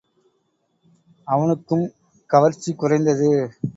[1.27, 1.85] அவனுக்கும்
[2.29, 3.29] கவர்ச்சி குறைந்தது.